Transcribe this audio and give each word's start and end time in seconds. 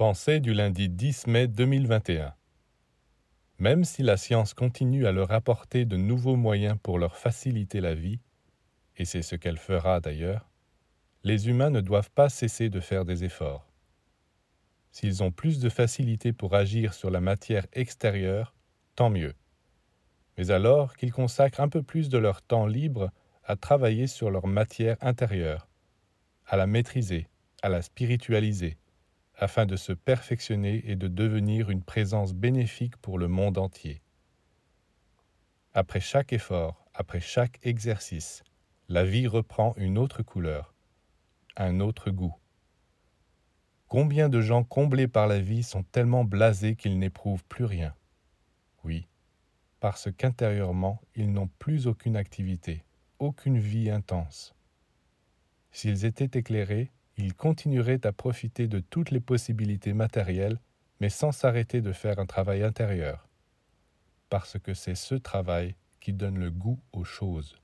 Pensée 0.00 0.40
du 0.40 0.54
lundi 0.54 0.88
10 0.88 1.26
mai 1.26 1.46
2021 1.46 2.32
Même 3.58 3.84
si 3.84 4.02
la 4.02 4.16
science 4.16 4.54
continue 4.54 5.06
à 5.06 5.12
leur 5.12 5.30
apporter 5.30 5.84
de 5.84 5.98
nouveaux 5.98 6.36
moyens 6.36 6.78
pour 6.82 6.98
leur 6.98 7.18
faciliter 7.18 7.82
la 7.82 7.94
vie, 7.94 8.18
et 8.96 9.04
c'est 9.04 9.20
ce 9.20 9.36
qu'elle 9.36 9.58
fera 9.58 10.00
d'ailleurs, 10.00 10.48
les 11.22 11.50
humains 11.50 11.68
ne 11.68 11.82
doivent 11.82 12.10
pas 12.12 12.30
cesser 12.30 12.70
de 12.70 12.80
faire 12.80 13.04
des 13.04 13.24
efforts. 13.24 13.70
S'ils 14.90 15.22
ont 15.22 15.32
plus 15.32 15.60
de 15.60 15.68
facilité 15.68 16.32
pour 16.32 16.54
agir 16.54 16.94
sur 16.94 17.10
la 17.10 17.20
matière 17.20 17.66
extérieure, 17.74 18.54
tant 18.96 19.10
mieux. 19.10 19.34
Mais 20.38 20.50
alors 20.50 20.96
qu'ils 20.96 21.12
consacrent 21.12 21.60
un 21.60 21.68
peu 21.68 21.82
plus 21.82 22.08
de 22.08 22.16
leur 22.16 22.40
temps 22.40 22.66
libre 22.66 23.10
à 23.44 23.54
travailler 23.54 24.06
sur 24.06 24.30
leur 24.30 24.46
matière 24.46 24.96
intérieure, 25.02 25.68
à 26.46 26.56
la 26.56 26.66
maîtriser, 26.66 27.28
à 27.60 27.68
la 27.68 27.82
spiritualiser, 27.82 28.78
afin 29.40 29.64
de 29.64 29.74
se 29.74 29.92
perfectionner 29.92 30.82
et 30.84 30.96
de 30.96 31.08
devenir 31.08 31.70
une 31.70 31.82
présence 31.82 32.34
bénéfique 32.34 32.98
pour 32.98 33.18
le 33.18 33.26
monde 33.26 33.56
entier. 33.56 34.02
Après 35.72 36.00
chaque 36.00 36.34
effort, 36.34 36.84
après 36.92 37.20
chaque 37.20 37.58
exercice, 37.62 38.44
la 38.88 39.02
vie 39.02 39.26
reprend 39.26 39.72
une 39.78 39.96
autre 39.96 40.22
couleur, 40.22 40.74
un 41.56 41.80
autre 41.80 42.10
goût. 42.10 42.34
Combien 43.88 44.28
de 44.28 44.42
gens 44.42 44.62
comblés 44.62 45.08
par 45.08 45.26
la 45.26 45.40
vie 45.40 45.62
sont 45.62 45.84
tellement 45.84 46.24
blasés 46.24 46.76
qu'ils 46.76 46.98
n'éprouvent 46.98 47.44
plus 47.44 47.64
rien? 47.64 47.94
Oui, 48.84 49.08
parce 49.80 50.12
qu'intérieurement, 50.12 51.00
ils 51.14 51.32
n'ont 51.32 51.48
plus 51.58 51.86
aucune 51.86 52.16
activité, 52.16 52.84
aucune 53.18 53.58
vie 53.58 53.88
intense. 53.88 54.54
S'ils 55.72 56.04
étaient 56.04 56.38
éclairés, 56.38 56.92
ils 57.20 57.34
continueraient 57.34 58.06
à 58.06 58.12
profiter 58.12 58.66
de 58.66 58.80
toutes 58.80 59.10
les 59.10 59.20
possibilités 59.20 59.92
matérielles, 59.92 60.58
mais 61.00 61.08
sans 61.08 61.32
s'arrêter 61.32 61.80
de 61.80 61.92
faire 61.92 62.18
un 62.18 62.26
travail 62.26 62.62
intérieur, 62.62 63.28
parce 64.28 64.58
que 64.58 64.74
c'est 64.74 64.94
ce 64.94 65.14
travail 65.14 65.74
qui 66.00 66.12
donne 66.12 66.38
le 66.38 66.50
goût 66.50 66.80
aux 66.92 67.04
choses. 67.04 67.56